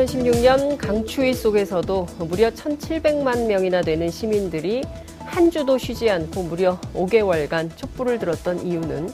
2016년 0.00 0.78
강추위 0.78 1.34
속에서도 1.34 2.06
무려 2.20 2.50
1,700만 2.50 3.46
명이나 3.46 3.82
되는 3.82 4.08
시민들이 4.08 4.82
한 5.18 5.50
주도 5.50 5.76
쉬지 5.76 6.08
않고 6.08 6.44
무려 6.44 6.80
5개월간 6.94 7.76
촛불을 7.76 8.18
들었던 8.18 8.66
이유는 8.66 9.10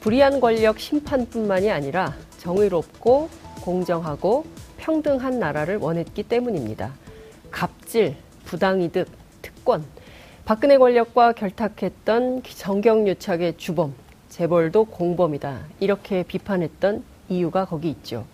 불의한 0.00 0.40
권력 0.40 0.78
심판뿐만이 0.78 1.70
아니라 1.70 2.14
정의롭고 2.38 3.28
공정하고 3.60 4.46
평등한 4.78 5.38
나라를 5.38 5.76
원했기 5.76 6.22
때문입니다. 6.22 6.94
갑질, 7.50 8.16
부당이득, 8.44 9.08
특권, 9.42 9.84
박근혜 10.46 10.78
권력과 10.78 11.32
결탁했던 11.32 12.42
정경유착의 12.44 13.58
주범, 13.58 13.94
재벌도 14.30 14.86
공범이다. 14.86 15.66
이렇게 15.80 16.22
비판했던 16.22 17.04
이유가 17.28 17.66
거기 17.66 17.90
있죠. 17.90 18.24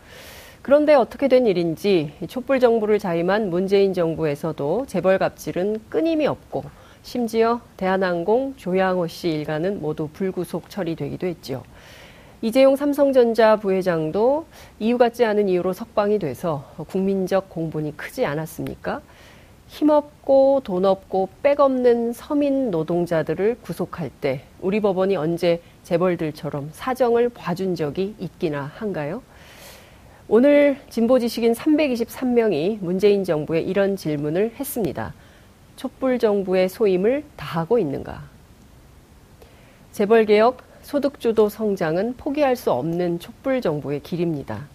그런데 0.63 0.95
어떻게 0.95 1.29
된 1.29 1.47
일인지 1.47 2.13
촛불 2.29 2.61
정부를 2.61 2.99
자임한 2.99 3.49
문재인 3.49 3.95
정부에서도 3.95 4.85
재벌 4.87 5.19
갑질은 5.19 5.81
끊임이 5.89 6.27
없고 6.27 6.65
심지어 7.03 7.61
대한항공 7.79 8.55
조양호 8.57 9.07
씨 9.07 9.31
일가는 9.31 9.81
모두 9.81 10.09
불구속 10.13 10.69
처리되기도 10.69 11.27
했지요. 11.27 11.63
이재용 12.43 12.77
삼성전자 12.77 13.57
부회장도 13.57 14.47
이유 14.79 14.99
같지 14.99 15.25
않은 15.25 15.49
이유로 15.49 15.73
석방이 15.73 16.19
돼서 16.19 16.65
국민적 16.89 17.49
공분이 17.49 17.97
크지 17.97 18.27
않았습니까? 18.27 19.01
힘없고 19.69 20.61
돈 20.65 20.85
없고 20.85 21.29
백 21.43 21.61
없는 21.61 22.13
서민 22.13 22.71
노동자들을 22.71 23.59
구속할 23.63 24.11
때 24.21 24.43
우리 24.61 24.81
법원이 24.81 25.17
언제 25.17 25.63
재벌들처럼 25.85 26.71
사정을 26.73 27.31
봐준 27.31 27.75
적이 27.75 28.15
있기나 28.19 28.73
한가요? 28.75 29.23
오늘 30.33 30.77
진보 30.89 31.19
지식인 31.19 31.55
323명이 31.55 32.79
문재인 32.81 33.25
정부에 33.25 33.63
이런 33.63 33.97
질문을 33.97 34.53
했습니다. 34.61 35.13
촛불 35.75 36.21
정부의 36.21 36.69
소임을 36.69 37.25
다하고 37.35 37.81
있는가? 37.81 38.23
재벌 39.91 40.27
개혁, 40.27 40.59
소득주도 40.83 41.49
성장은 41.49 42.15
포기할 42.17 42.55
수 42.55 42.71
없는 42.71 43.19
촛불 43.19 43.61
정부의 43.61 44.05
길입니다. 44.05 44.69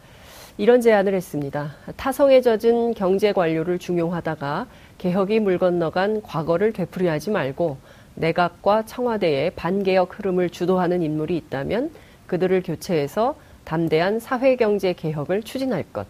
이런 0.57 0.81
제안을 0.81 1.13
했습니다. 1.13 1.73
타성에 1.95 2.41
젖은 2.41 2.93
경제 2.93 3.31
관료를 3.31 3.79
중용하다가 3.79 4.67
개혁이 4.97 5.39
물 5.39 5.57
건너간 5.57 6.21
과거를 6.21 6.73
되풀이하지 6.73 7.31
말고 7.31 7.77
내각과 8.15 8.83
청와대의 8.87 9.51
반개혁 9.51 10.19
흐름을 10.19 10.49
주도하는 10.49 11.01
인물이 11.01 11.37
있다면 11.37 11.91
그들을 12.27 12.61
교체해서 12.61 13.37
담대한 13.65 14.19
사회경제 14.19 14.93
개혁을 14.93 15.43
추진할 15.43 15.83
것. 15.91 16.07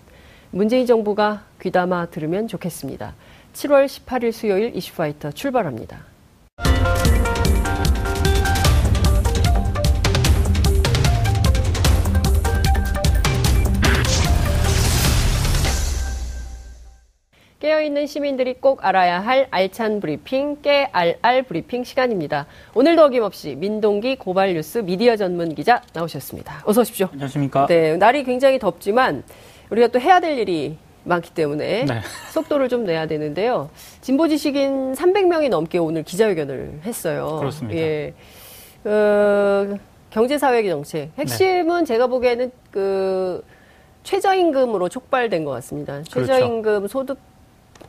문재인 0.51 0.85
정부가 0.85 1.43
귀담아 1.61 2.07
들으면 2.07 2.47
좋겠습니다. 2.47 3.16
7월 3.53 3.85
18일 3.85 4.31
수요일 4.31 4.75
이슈파이터 4.75 5.31
출발합니다. 5.31 6.05
깨어있는 17.75 18.08
시민들이 18.08 18.53
꼭 18.53 18.86
알아야 18.86 19.19
할 19.19 19.47
알찬 19.52 20.00
브리핑, 20.00 20.62
깨알알 20.62 21.44
브리핑 21.44 21.84
시간입니다. 21.84 22.46
오늘도 22.74 23.03
어김없이 23.03 23.56
민동기 23.56 24.16
고발 24.16 24.53
뉴스 24.53 24.78
미디어 24.78 25.18
전문 25.18 25.53
기자 25.53 25.81
나오셨습니다. 25.94 26.63
어서 26.66 26.81
오십시오. 26.81 27.09
안녕하십니까. 27.12 27.66
네, 27.68 27.97
날이 27.97 28.24
굉장히 28.24 28.59
덥지만 28.59 29.24
우리가 29.69 29.88
또 29.90 30.00
해야 30.00 30.19
될 30.22 30.38
일이 30.38 30.78
많기 31.03 31.31
때문에 31.31 31.86
네. 31.86 32.02
속도를 32.31 32.69
좀 32.69 32.86
내야 32.86 33.08
되는데요. 33.08 33.69
진보 34.02 34.28
지식인 34.28 34.94
300명이 34.94 35.50
넘게 35.50 35.78
오늘 35.78 36.03
기자회견을 36.03 36.81
했어요. 36.84 37.38
그렇습니다. 37.40 37.81
예. 37.81 38.13
어, 38.86 39.78
경제사회 40.12 40.68
정책. 40.68 41.12
핵심은 41.18 41.80
네. 41.80 41.86
제가 41.86 42.07
보기에는 42.07 42.52
그 42.72 43.44
최저임금으로 44.03 44.88
촉발된 44.88 45.44
것 45.44 45.52
같습니다. 45.52 45.94
그렇죠. 45.94 46.12
최저임금 46.22 46.62
그렇죠. 46.63 46.88
소득 46.88 47.34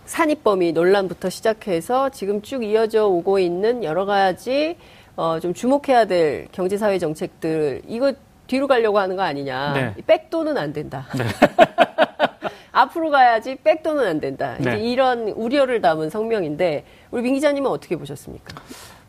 산입범위 0.06 0.72
논란부터 0.72 1.28
시작해서 1.30 2.10
지금 2.10 2.40
쭉 2.42 2.64
이어져 2.64 3.06
오고 3.06 3.38
있는 3.38 3.82
여러 3.84 4.04
가지 4.04 4.76
어, 5.16 5.40
좀 5.40 5.52
주목해야 5.52 6.04
될 6.04 6.48
경제사회 6.52 6.98
정책들 6.98 7.82
이거 7.86 8.12
뒤로 8.46 8.66
가려고 8.66 8.98
하는 8.98 9.16
거 9.16 9.22
아니냐. 9.22 9.72
네. 9.72 9.94
백도는 10.06 10.56
안 10.56 10.72
된다. 10.72 11.06
네. 11.16 11.24
앞으로 12.70 13.10
가야지 13.10 13.56
백도는 13.56 14.06
안 14.06 14.20
된다. 14.20 14.56
네. 14.60 14.76
이제 14.76 14.80
이런 14.80 15.28
우려를 15.30 15.80
담은 15.80 16.10
성명인데 16.10 16.84
우리 17.10 17.22
민 17.22 17.34
기자님은 17.34 17.70
어떻게 17.70 17.96
보셨습니까? 17.96 18.54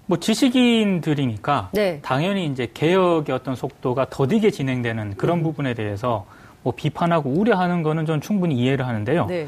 뭐 0.05 0.17
지식인들이니까 0.17 1.69
네. 1.73 1.99
당연히 2.01 2.45
이제 2.45 2.71
개혁의 2.73 3.35
어떤 3.35 3.55
속도가 3.55 4.07
더디게 4.09 4.51
진행되는 4.51 5.17
그런 5.17 5.39
음. 5.39 5.43
부분에 5.43 5.73
대해서 5.73 6.25
뭐 6.63 6.73
비판하고 6.75 7.29
우려하는 7.29 7.83
거는 7.83 8.05
전 8.05 8.21
충분히 8.21 8.55
이해를 8.55 8.87
하는데요. 8.87 9.25
네. 9.25 9.47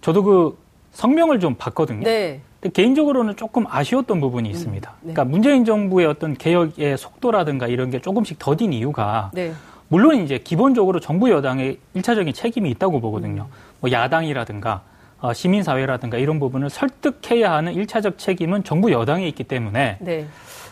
저도 0.00 0.24
그 0.24 0.58
성명을 0.92 1.40
좀 1.40 1.54
봤거든요. 1.54 2.04
네. 2.04 2.40
근데 2.60 2.72
개인적으로는 2.72 3.36
조금 3.36 3.64
아쉬웠던 3.68 4.20
부분이 4.20 4.48
음, 4.48 4.50
있습니다. 4.50 4.90
네. 4.90 5.12
그러니까 5.12 5.24
문재인 5.24 5.64
정부의 5.64 6.06
어떤 6.06 6.34
개혁의 6.34 6.98
속도라든가 6.98 7.68
이런 7.68 7.90
게 7.90 8.00
조금씩 8.00 8.38
더딘 8.38 8.72
이유가 8.72 9.30
네. 9.32 9.52
물론 9.88 10.22
이제 10.22 10.38
기본적으로 10.38 11.00
정부 11.00 11.30
여당의 11.30 11.78
일차적인 11.94 12.34
책임이 12.34 12.70
있다고 12.70 13.00
보거든요. 13.00 13.46
음. 13.50 13.54
뭐 13.80 13.90
야당이라든가 13.90 14.82
어, 15.20 15.32
시민사회라든가 15.32 16.16
이런 16.18 16.38
부분을 16.38 16.70
설득해야 16.70 17.52
하는 17.52 17.74
일차적 17.74 18.18
책임은 18.18 18.64
정부 18.64 18.90
여당에 18.90 19.26
있기 19.28 19.44
때문에 19.44 19.98
네. 20.00 20.26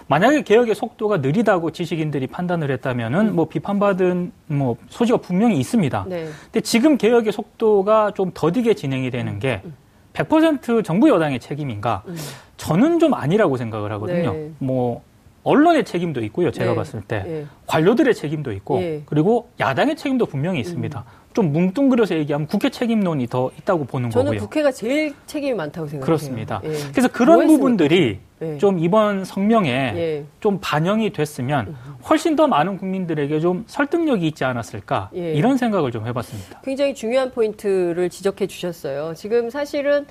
만약에 0.07 0.43
개혁의 0.43 0.75
속도가 0.75 1.19
느리다고 1.19 1.71
지식인들이 1.71 2.29
판단을 2.29 2.71
했다면은 2.71 3.29
음. 3.29 3.37
뭐 3.37 3.47
비판받은 3.47 4.33
뭐 4.47 4.77
소지가 4.89 5.19
분명히 5.19 5.59
있습니다. 5.59 6.07
네. 6.09 6.29
근데 6.45 6.61
지금 6.63 6.97
개혁의 6.97 7.33
속도가 7.33 8.13
좀 8.13 8.31
더디게 8.33 8.75
진행이 8.75 9.11
되는 9.11 9.39
게 9.39 9.61
음. 9.65 9.75
100% 10.19 10.85
정부 10.85 11.09
여당의 11.09 11.39
책임인가? 11.39 12.03
음. 12.09 12.17
저는 12.57 12.99
좀 12.99 13.15
아니라고 13.15 13.57
생각을 13.57 13.93
하거든요. 13.93 14.33
네. 14.33 14.51
뭐 14.59 15.03
언론의 15.45 15.85
책임도 15.85 16.23
있고요. 16.25 16.51
제가 16.51 16.73
네. 16.73 16.77
봤을 16.77 17.01
때 17.01 17.23
네. 17.23 17.47
관료들의 17.67 18.15
책임도 18.15 18.53
있고 18.53 18.83
예. 18.83 19.03
그리고 19.07 19.49
야당의 19.61 19.97
책임도 19.97 20.27
분명히 20.27 20.61
있습니다. 20.61 20.99
음. 20.99 21.28
좀 21.39 21.53
뭉뚱그려서 21.53 22.17
얘기하면 22.17 22.49
국회 22.49 22.69
책임론이 22.69 23.29
더 23.29 23.53
있다고 23.61 23.85
보는 23.85 24.11
저는 24.11 24.25
거고요. 24.25 24.39
저는 24.41 24.49
국회가 24.49 24.73
제일 24.73 25.15
책임이 25.27 25.55
많다고 25.55 25.87
생각해요. 25.87 26.05
그렇습니다. 26.05 26.61
예. 26.65 26.71
그래서 26.91 27.07
그런 27.07 27.47
뭐 27.47 27.47
부분들이 27.47 28.19
예. 28.43 28.59
좀 28.59 28.81
이번 28.81 29.25
성명에 29.25 29.71
예. 29.71 30.25
좀 30.41 30.59
반영이 30.61 31.13
됐으면 31.13 31.77
훨씬 32.11 32.35
더 32.35 32.49
많은 32.49 32.77
국민들에게 32.77 33.39
좀 33.39 33.63
설득력이 33.69 34.27
있지 34.27 34.43
않았을까 34.43 35.11
예. 35.15 35.33
이런 35.35 35.57
생각을 35.57 35.93
좀 35.93 36.09
해봤습니다. 36.09 36.61
굉장히 36.65 36.93
중요한 36.93 37.31
포인트를 37.31 38.11
지적해 38.11 38.49
주셨어요. 38.49 39.15
지금 39.15 39.49
사실은 39.49 40.07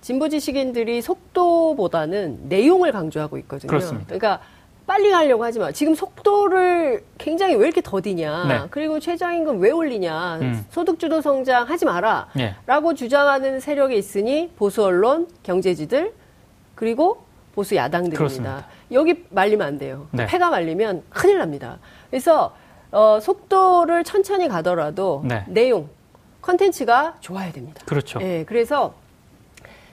진보 0.00 0.30
지식인들이 0.30 1.02
속도보다는 1.02 2.48
내용을 2.48 2.92
강조하고 2.92 3.36
있거든요. 3.40 3.68
그렇습니다. 3.68 4.06
그러니까 4.06 4.40
빨리 4.86 5.10
가려고 5.10 5.44
하지 5.44 5.58
마. 5.58 5.72
지금 5.72 5.94
속도를 5.94 7.04
굉장히 7.18 7.54
왜 7.54 7.66
이렇게 7.66 7.80
더디냐. 7.80 8.44
네. 8.46 8.60
그리고 8.70 8.98
최저임금 9.00 9.60
왜 9.60 9.70
올리냐. 9.70 10.38
음. 10.40 10.66
소득주도 10.70 11.20
성장 11.20 11.68
하지 11.68 11.84
마라. 11.84 12.28
네. 12.34 12.54
라고 12.66 12.94
주장하는 12.94 13.60
세력이 13.60 13.96
있으니 13.96 14.50
보수 14.56 14.84
언론, 14.84 15.28
경제지들 15.42 16.12
그리고 16.74 17.24
보수 17.54 17.76
야당들입니다. 17.76 18.18
그렇습니다. 18.18 18.66
여기 18.90 19.24
말리면 19.30 19.66
안 19.66 19.78
돼요. 19.78 20.08
네. 20.10 20.26
패가 20.26 20.50
말리면 20.50 21.04
큰일 21.10 21.38
납니다. 21.38 21.78
그래서 22.10 22.54
어, 22.90 23.18
속도를 23.20 24.04
천천히 24.04 24.48
가더라도 24.48 25.22
네. 25.24 25.44
내용, 25.48 25.88
컨텐츠가 26.42 27.16
좋아야 27.20 27.52
됩니다. 27.52 27.82
그렇죠. 27.86 28.20
예, 28.20 28.44
그래서 28.46 28.94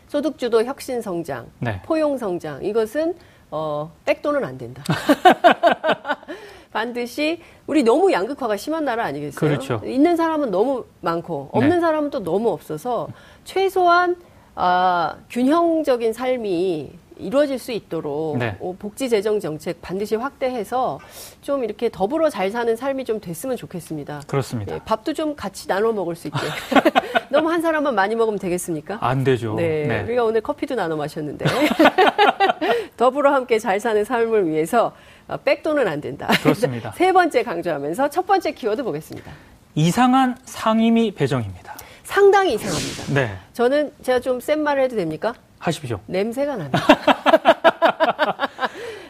소득주도 0.08 0.64
혁신 0.66 1.02
성장, 1.02 1.48
네. 1.60 1.82
포용 1.86 2.18
성장 2.18 2.64
이것은 2.64 3.16
어, 3.52 3.92
백도는 4.06 4.44
안 4.44 4.58
된다. 4.58 4.84
반드시 6.72 7.42
우리 7.66 7.84
너무 7.84 8.12
양극화가 8.12 8.58
심한 8.58 8.86
나라 8.86 9.06
아니겠어요? 9.06 9.40
그렇죠. 9.40 9.82
있는 9.84 10.16
사람은 10.16 10.52
너무 10.52 10.86
많고 11.02 11.50
없는 11.52 11.78
네. 11.78 11.80
사람은 11.80 12.10
또 12.12 12.24
너무 12.24 12.50
없어서 12.52 13.08
최소한 13.44 14.16
아, 14.56 15.16
균형적인 15.30 16.14
삶이 16.14 16.92
이루어질 17.20 17.60
수 17.60 17.72
있도록 17.72 18.38
네. 18.38 18.56
어, 18.60 18.76
복지 18.78 19.10
재정 19.10 19.40
정책 19.40 19.82
반드시 19.82 20.16
확대해서 20.16 21.00
좀 21.42 21.64
이렇게 21.64 21.90
더불어 21.90 22.30
잘 22.30 22.50
사는 22.52 22.76
삶이 22.76 23.06
좀 23.06 23.20
됐으면 23.20 23.58
좋겠습니다. 23.58 24.22
그렇습니다. 24.28 24.76
예, 24.76 24.80
밥도 24.86 25.14
좀 25.14 25.36
같이 25.36 25.68
나눠 25.68 25.92
먹을 25.92 26.16
수 26.16 26.28
있게. 26.28 26.40
너무 27.30 27.52
한 27.52 27.62
사람만 27.62 27.94
많이 27.94 28.16
먹으면 28.16 28.40
되겠습니까? 28.40 28.98
안 29.02 29.24
되죠. 29.24 29.56
네. 29.56 29.86
네. 29.86 30.02
우리가 30.04 30.24
오늘 30.24 30.42
커피도 30.42 30.76
나눠 30.76 30.98
마셨는데 30.98 31.46
더불어 32.98 33.34
함께 33.34 33.60
잘 33.60 33.80
사는 33.80 34.04
삶을 34.04 34.48
위해서 34.48 34.94
어, 35.28 35.38
백도는 35.38 35.88
안 35.88 36.02
된다. 36.02 36.28
그렇습니다. 36.42 36.92
세 36.98 37.12
번째 37.12 37.44
강조하면서 37.44 38.10
첫 38.10 38.26
번째 38.26 38.52
키워드 38.52 38.84
보겠습니다. 38.84 39.32
이상한 39.76 40.36
상임위 40.46 41.12
배정입니다. 41.12 41.76
상당히 42.04 42.54
이상합니다. 42.56 43.14
네. 43.14 43.38
저는 43.54 43.92
제가 44.02 44.20
좀 44.20 44.40
센 44.40 44.64
말을 44.64 44.84
해도 44.84 44.96
됩니까? 44.96 45.34
하십시오. 45.60 46.00
냄새가 46.08 46.56
납니다. 46.56 46.80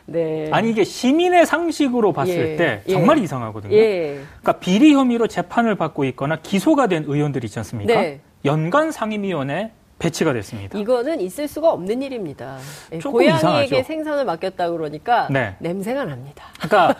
네. 0.05 0.49
아니 0.51 0.71
이게 0.71 0.83
시민의 0.83 1.45
상식으로 1.45 2.11
봤을 2.13 2.53
예, 2.53 2.55
때 2.55 2.81
정말 2.89 3.19
예. 3.19 3.23
이상하거든요. 3.23 3.75
예. 3.75 4.19
그러니까 4.41 4.53
비리 4.53 4.93
혐의로 4.93 5.27
재판을 5.27 5.75
받고 5.75 6.03
있거나 6.05 6.37
기소가 6.37 6.87
된 6.87 7.05
의원들이 7.07 7.45
있지 7.45 7.59
않습니까? 7.59 7.93
네. 7.93 8.19
연간 8.45 8.91
상임위원회 8.91 9.71
배치가 9.99 10.33
됐습니다. 10.33 10.79
이거는 10.79 11.19
있을 11.19 11.47
수가 11.47 11.71
없는 11.71 12.01
일입니다. 12.01 12.57
예, 12.93 12.97
고양이에게 12.99 13.35
이상하죠. 13.37 13.83
생선을 13.83 14.25
맡겼다 14.25 14.71
그러니까 14.71 15.27
네. 15.29 15.55
냄새가 15.59 16.05
납니다. 16.05 16.45
그러니까 16.59 16.95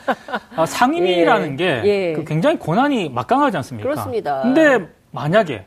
어, 0.58 0.66
상임위라는 0.66 1.56
게 1.56 1.82
예. 1.86 2.14
그 2.14 2.26
굉장히 2.26 2.60
권한이 2.60 3.10
막강하지 3.10 3.58
않습니까? 3.58 3.90
그렇습니다. 3.90 4.42
근데 4.42 4.86
만약에 5.12 5.66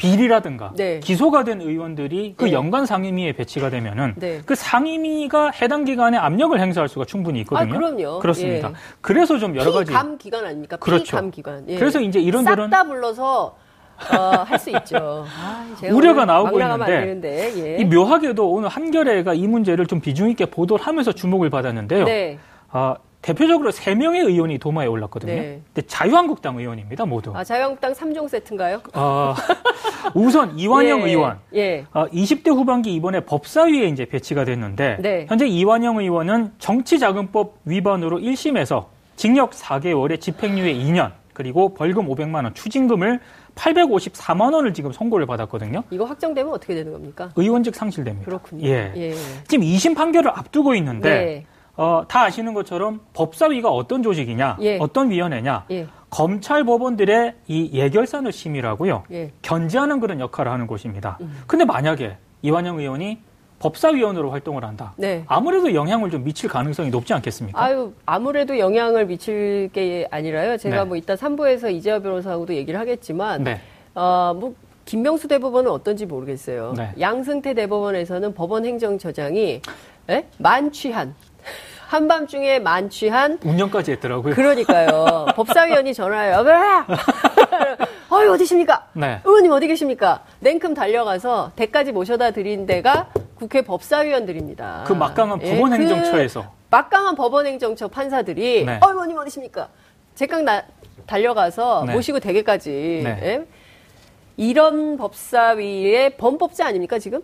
비리라든가 0.00 0.72
네. 0.76 0.98
기소가 1.00 1.44
된 1.44 1.60
의원들이 1.60 2.34
그 2.38 2.46
네. 2.46 2.52
연간 2.52 2.86
상임위에 2.86 3.32
배치가 3.34 3.68
되면은 3.68 4.14
네. 4.16 4.40
그 4.46 4.54
상임위가 4.54 5.50
해당 5.50 5.84
기관에 5.84 6.16
압력을 6.16 6.58
행사할 6.58 6.88
수가 6.88 7.04
충분히 7.04 7.40
있거든요. 7.40 7.74
아, 7.74 7.78
그럼요. 7.78 8.18
그렇습니다. 8.20 8.70
예. 8.70 8.72
그래서 9.02 9.38
좀 9.38 9.54
여러 9.56 9.72
가지 9.72 9.92
감 9.92 10.16
기관 10.16 10.46
아닙니까? 10.46 10.78
그렇죠. 10.78 11.16
감 11.16 11.30
기관. 11.30 11.68
예. 11.68 11.78
그래서 11.78 12.00
이제 12.00 12.18
이런 12.18 12.44
저런 12.44 12.70
싹다 12.70 12.84
불러서 12.84 13.56
어, 14.10 14.16
할 14.46 14.58
수 14.58 14.70
있죠. 14.70 15.26
아, 15.38 15.66
우려가 15.92 16.24
나오고 16.24 16.58
있는데 16.58 17.52
예. 17.56 17.76
이 17.76 17.84
묘하게도 17.84 18.50
오늘 18.50 18.70
한겨레가 18.70 19.34
이 19.34 19.46
문제를 19.46 19.86
좀 19.86 20.00
비중 20.00 20.30
있게 20.30 20.46
보도를 20.46 20.82
하면서 20.82 21.12
주목을 21.12 21.50
받았는데요. 21.50 22.04
네. 22.06 22.38
어, 23.20 23.22
대표적으로 23.22 23.70
세명의 23.70 24.22
의원이 24.22 24.58
도마에 24.58 24.86
올랐거든요. 24.86 25.32
네. 25.32 25.60
근데 25.72 25.86
자유한국당 25.86 26.58
의원입니다, 26.58 27.04
모두. 27.04 27.32
아, 27.36 27.44
자유한국당 27.44 27.92
3종 27.92 28.28
세트인가요? 28.28 28.80
어, 28.94 29.34
우선 30.14 30.58
이완영 30.58 31.02
예, 31.02 31.10
의원. 31.10 31.38
예. 31.54 31.84
어, 31.92 32.06
20대 32.06 32.48
후반기 32.48 32.94
이번에 32.94 33.20
법사위에 33.20 33.86
이제 33.88 34.06
배치가 34.06 34.44
됐는데 34.44 34.98
네. 35.00 35.26
현재 35.28 35.46
이완영 35.46 35.98
의원은 35.98 36.52
정치자금법 36.58 37.58
위반으로 37.64 38.18
1심에서 38.18 38.86
징역 39.16 39.50
4개월에 39.50 40.18
집행유예 40.20 40.72
2년 40.74 41.12
그리고 41.34 41.74
벌금 41.74 42.06
500만 42.06 42.44
원, 42.44 42.54
추징금을 42.54 43.20
854만 43.54 44.52
원을 44.54 44.72
지금 44.74 44.92
선고를 44.92 45.26
받았거든요. 45.26 45.84
이거 45.90 46.04
확정되면 46.04 46.52
어떻게 46.52 46.74
되는 46.74 46.92
겁니까? 46.92 47.30
의원직 47.36 47.74
상실됩니다. 47.74 48.24
그렇군요. 48.26 48.66
예. 48.66 48.92
예. 48.96 49.14
지금 49.46 49.64
2심 49.64 49.94
판결을 49.94 50.30
앞두고 50.30 50.74
있는데 50.76 51.08
네. 51.10 51.46
어, 51.80 52.04
다 52.06 52.24
아시는 52.24 52.52
것처럼 52.52 53.00
법사위가 53.14 53.70
어떤 53.70 54.02
조직이냐, 54.02 54.58
예. 54.60 54.76
어떤 54.78 55.10
위원회냐, 55.10 55.64
예. 55.70 55.86
검찰 56.10 56.62
법원들의 56.62 57.36
이 57.48 57.70
예결산을 57.72 58.32
심의하고요, 58.32 59.04
예. 59.12 59.32
견제하는 59.40 59.98
그런 59.98 60.20
역할을 60.20 60.52
하는 60.52 60.66
곳입니다. 60.66 61.16
음. 61.22 61.42
근데 61.46 61.64
만약에 61.64 62.18
이완영 62.42 62.80
의원이 62.80 63.20
법사위원으로 63.60 64.30
활동을 64.30 64.62
한다. 64.62 64.92
네. 64.98 65.24
아무래도 65.26 65.72
영향을 65.72 66.10
좀 66.10 66.22
미칠 66.22 66.50
가능성이 66.50 66.90
높지 66.90 67.14
않겠습니까? 67.14 67.62
아유, 67.62 67.94
아무래도 68.04 68.58
영향을 68.58 69.06
미칠 69.06 69.70
게 69.72 70.06
아니라요. 70.10 70.58
제가 70.58 70.82
네. 70.82 70.84
뭐 70.84 70.96
이따 70.98 71.14
3부에서 71.14 71.72
이재화 71.72 72.00
변호사하고도 72.00 72.54
얘기를 72.54 72.78
하겠지만, 72.78 73.42
네. 73.42 73.60
어, 73.94 74.34
뭐, 74.38 74.54
김명수 74.84 75.28
대법원은 75.28 75.70
어떤지 75.70 76.04
모르겠어요. 76.04 76.74
네. 76.76 76.90
양승태 77.00 77.54
대법원에서는 77.54 78.34
법원 78.34 78.66
행정처장이 78.66 79.62
에? 80.10 80.26
만취한 80.38 81.14
한밤중에 81.90 82.60
만취한 82.60 83.40
운영까지 83.44 83.90
했더라고요. 83.92 84.36
그러니까요. 84.36 85.26
법사위원이 85.34 85.92
전화해요. 85.92 86.44
어이 88.08 88.28
어디십니까? 88.28 88.86
네. 88.92 89.20
의원님 89.24 89.50
어디 89.50 89.66
계십니까? 89.66 90.22
냉큼 90.38 90.74
달려가서 90.74 91.50
대까지 91.56 91.90
모셔다 91.90 92.30
드린 92.30 92.64
데가 92.64 93.10
국회 93.34 93.62
법사위원들입니다. 93.62 94.84
그 94.86 94.92
막강한 94.92 95.42
예, 95.42 95.50
법원행정처에서. 95.50 96.42
그 96.42 96.46
막강한 96.70 97.16
법원 97.16 97.46
행정처 97.46 97.88
판사들이 97.88 98.66
네. 98.66 98.78
어 98.80 98.90
의원님 98.90 99.18
어디십니까? 99.18 99.68
제깍 100.14 100.44
나 100.44 100.62
달려가서 101.06 101.86
네. 101.88 101.94
모시고 101.94 102.20
대게까지. 102.20 103.00
네. 103.02 103.18
예? 103.20 103.46
이런 104.36 104.96
법사위의 104.96 106.18
범법자 106.18 106.66
아닙니까 106.66 107.00
지금? 107.00 107.20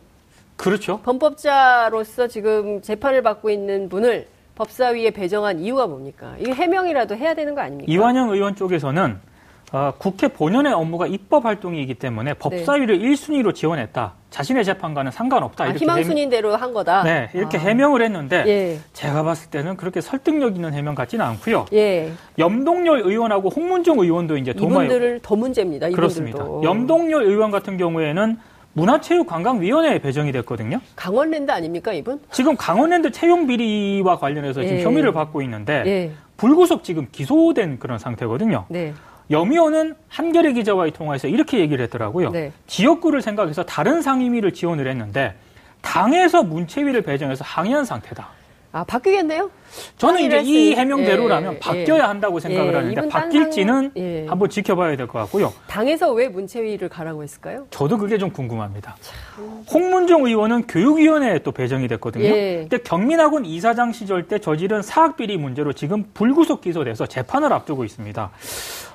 그렇죠. 0.57 1.01
범법자로서 1.03 2.27
지금 2.27 2.83
재판을 2.83 3.23
받고 3.23 3.49
있는 3.51 3.89
분을 3.89 4.27
법사위에 4.57 5.11
배정한 5.11 5.61
이유가 5.61 5.87
뭡니까? 5.87 6.35
이게 6.41 6.53
해명이라도 6.53 7.15
해야 7.17 7.35
되는 7.35 7.55
거 7.55 7.61
아닙니까? 7.61 7.93
이완영 7.93 8.31
의원 8.31 8.57
쪽에서는 8.57 9.19
어, 9.73 9.93
국회 9.99 10.29
본연의 10.29 10.73
업무가 10.73 11.07
입법 11.07 11.45
활동이기 11.45 11.95
때문에 11.95 12.35
법사위를 12.35 12.99
네. 13.01 13.09
1순위로 13.09 13.55
지원했다. 13.55 14.15
자신의 14.31 14.65
재판과는 14.65 15.11
상관없다. 15.11 15.65
아, 15.65 15.73
희망순인 15.73 16.31
대로 16.31 16.55
한 16.57 16.73
거다. 16.73 17.03
네, 17.03 17.29
이렇게 17.35 17.59
아. 17.59 17.61
해명을 17.61 18.01
했는데 18.03 18.45
예. 18.47 18.79
제가 18.93 19.25
봤을 19.25 19.51
때는 19.51 19.77
그렇게 19.77 20.01
설득력 20.01 20.55
있는 20.55 20.73
해명 20.73 20.95
같지는 20.95 21.25
않고요. 21.25 21.67
예. 21.73 22.13
염동열 22.39 23.01
의원하고 23.01 23.51
홍문종 23.51 23.99
의원도 23.99 24.37
이제 24.37 24.53
도마 24.53 24.85
이분들을 24.85 25.21
더 25.23 25.37
문제입니다. 25.37 25.89
이분들도. 25.89 25.97
그렇습니다. 25.97 26.39
염동열 26.63 27.25
의원 27.25 27.51
같은 27.51 27.77
경우에는 27.77 28.39
문화체육관광위원회에 28.77 29.99
배정이 30.01 30.33
됐거든요. 30.33 30.81
강원랜드 30.95 31.51
아닙니까 31.51 31.93
이분? 31.93 32.21
지금 32.31 32.57
강원랜드 32.57 33.11
채용 33.11 33.47
비리와 33.47 34.19
관련해서 34.19 34.63
지금 34.63 34.77
예. 34.77 34.83
혐의를 34.83 35.13
받고 35.13 35.43
있는데 35.43 35.83
예. 35.87 36.13
불구속 36.37 36.85
지금 36.85 37.09
기소된 37.11 37.79
그런 37.79 37.99
상태거든요. 37.99 38.67
네. 38.69 38.93
염의원은 39.31 39.95
한겨레 40.09 40.53
기자와의 40.53 40.93
통화에서 40.93 41.27
이렇게 41.27 41.59
얘기를 41.59 41.83
했더라고요. 41.85 42.31
네. 42.31 42.53
지역구를 42.67 43.23
생각해서 43.23 43.65
다른 43.65 44.03
상임위를 44.03 44.53
지원을 44.53 44.87
했는데 44.87 45.35
당에서 45.81 46.43
문체위를 46.43 47.03
배정해서 47.03 47.45
항의한 47.45 47.85
상태다. 47.85 48.29
아, 48.77 48.85
바뀌겠네요? 48.85 49.51
저는 49.97 50.21
이제 50.21 50.43
이 50.43 50.75
해명대로라면 50.75 51.55
예, 51.55 51.59
바뀌어야 51.59 51.99
예, 51.99 52.03
한다고 52.03 52.39
생각을 52.41 52.73
예, 52.73 52.77
하는데 52.77 53.09
바뀔지는 53.09 53.93
예. 53.97 54.27
한번 54.27 54.51
지켜봐야 54.51 54.97
될 54.97 55.07
것 55.07 55.19
같고요. 55.21 55.53
당에서 55.67 56.13
왜 56.13 56.29
문체위를 56.29 56.91
가라고 56.91 57.23
했을까요? 57.23 57.67
저도 57.71 57.97
그게 57.97 58.19
좀 58.19 58.31
궁금합니다. 58.31 58.97
참... 59.01 59.65
홍문종 59.73 60.27
의원은 60.27 60.67
교육위원회에 60.67 61.39
또 61.39 61.53
배정이 61.53 61.89
됐거든요. 61.89 62.27
예. 62.27 62.67
근데 62.69 62.79
경민학원 62.79 63.47
이사장 63.47 63.93
시절 63.93 64.29
때 64.29 64.39
저지른 64.39 64.83
사학비리 64.83 65.39
문제로 65.39 65.73
지금 65.73 66.05
불구속 66.13 66.61
기소돼서 66.61 67.07
재판을 67.07 67.53
앞두고 67.55 67.85
있습니다. 67.85 68.31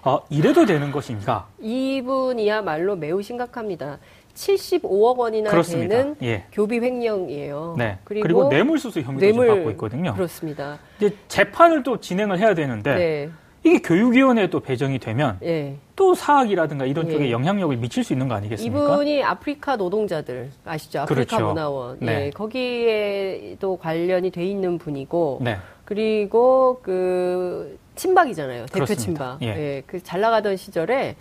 어, 0.04 0.20
이래도 0.30 0.66
되는 0.68 0.92
것인가? 0.92 1.48
이분이야말로 1.60 2.96
매우 2.98 3.22
심각합니다. 3.24 3.98
75억 4.34 5.18
원이나 5.18 5.50
그렇습니다. 5.50 5.96
되는 5.98 6.16
예. 6.22 6.46
교비 6.52 6.80
횡령이에요. 6.80 7.76
네. 7.78 7.98
그리고, 8.04 8.24
그리고 8.24 8.50
뇌물수수 8.50 9.02
혐의도 9.02 9.20
뇌물, 9.20 9.48
받고 9.48 9.72
있거든요. 9.72 10.14
그렇습니다. 10.14 10.80
이제 10.98 11.16
재판을 11.28 11.84
또 11.84 12.00
진행을 12.00 12.40
해야 12.40 12.54
되는데 12.54 12.96
네. 12.96 13.30
이게 13.64 13.80
교육위원회에 13.80 14.50
또 14.50 14.60
배정이 14.60 14.98
되면 14.98 15.38
예. 15.44 15.76
또 15.96 16.16
사학이라든가 16.16 16.86
이런 16.86 17.08
예. 17.08 17.12
쪽에 17.12 17.32
영향력을 17.32 17.78
미칠 17.78 18.04
수 18.04 18.14
있는 18.14 18.28
거 18.28 18.34
아니겠습니까? 18.36 18.94
이분이 18.94 19.24
아프리카 19.24 19.76
노동자들 19.76 20.50
아시죠? 20.66 21.02
아프리카 21.02 21.38
그렇죠. 21.38 21.48
문화원. 21.48 21.98
네. 22.00 22.26
예. 22.26 22.30
거기에도 22.32 23.78
관련이 23.78 24.32
돼 24.32 24.46
있는 24.46 24.78
분이고 24.80 25.40
네. 25.44 25.58
그리고 25.86 26.80
그 26.82 27.78
친박이잖아요. 27.96 28.66
대표 28.68 28.86
그렇습니다. 28.86 29.38
친박. 29.38 29.42
예. 29.44 29.48
예. 29.48 29.84
그잘 29.86 30.22
나가던 30.22 30.58
시절에 30.58 31.16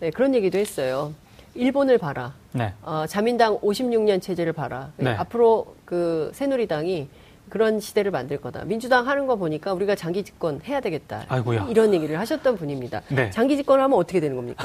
네, 0.00 0.10
그런 0.10 0.34
얘기도 0.34 0.58
했어요. 0.58 1.14
일본을 1.56 1.98
봐라. 1.98 2.34
네. 2.52 2.72
어, 2.82 3.04
자민당 3.08 3.58
56년 3.58 4.20
체제를 4.22 4.52
봐라. 4.52 4.92
네. 4.96 5.10
앞으로 5.14 5.74
그 5.84 6.30
새누리당이 6.34 7.08
그런 7.48 7.80
시대를 7.80 8.10
만들 8.10 8.38
거다. 8.40 8.64
민주당 8.64 9.06
하는 9.06 9.26
거 9.26 9.36
보니까 9.36 9.72
우리가 9.72 9.94
장기 9.94 10.22
집권 10.24 10.60
해야 10.66 10.80
되겠다. 10.80 11.24
아이고야. 11.28 11.66
이런 11.70 11.94
얘기를 11.94 12.18
하셨던 12.18 12.56
분입니다. 12.56 13.02
네. 13.08 13.30
장기 13.30 13.56
집권을 13.56 13.82
하면 13.84 13.98
어떻게 13.98 14.20
되는 14.20 14.36
겁니까? 14.36 14.64